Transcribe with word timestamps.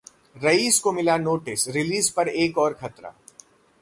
'rice' 0.35 0.79
को 0.79 0.91
मिला 0.91 1.17
notice, 1.17 1.67
release 1.67 2.09
पर 2.09 2.27
एक 2.27 2.57
और 2.57 2.73
खतरा 2.73 3.13